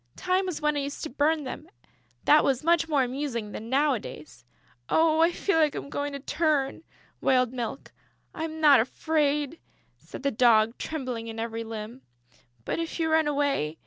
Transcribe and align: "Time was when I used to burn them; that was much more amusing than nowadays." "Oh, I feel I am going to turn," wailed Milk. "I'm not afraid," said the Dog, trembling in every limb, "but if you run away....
"Time 0.15 0.47
was 0.47 0.59
when 0.61 0.75
I 0.75 0.79
used 0.79 1.03
to 1.03 1.11
burn 1.11 1.43
them; 1.43 1.69
that 2.25 2.43
was 2.43 2.63
much 2.63 2.89
more 2.89 3.03
amusing 3.03 3.51
than 3.51 3.69
nowadays." 3.69 4.43
"Oh, 4.89 5.19
I 5.21 5.31
feel 5.31 5.59
I 5.59 5.69
am 5.75 5.91
going 5.91 6.13
to 6.13 6.19
turn," 6.19 6.81
wailed 7.21 7.53
Milk. 7.53 7.93
"I'm 8.33 8.59
not 8.59 8.79
afraid," 8.79 9.59
said 9.99 10.23
the 10.23 10.31
Dog, 10.31 10.79
trembling 10.79 11.27
in 11.27 11.37
every 11.37 11.63
limb, 11.63 12.01
"but 12.65 12.79
if 12.79 12.99
you 12.99 13.11
run 13.11 13.27
away.... 13.27 13.77